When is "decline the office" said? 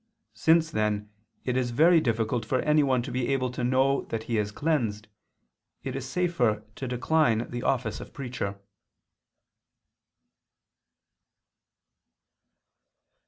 6.87-7.99